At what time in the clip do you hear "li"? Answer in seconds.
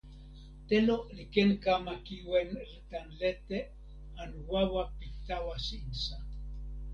1.15-1.23